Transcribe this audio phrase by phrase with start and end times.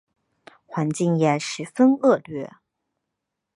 [0.65, 2.55] 环境也十分的恶劣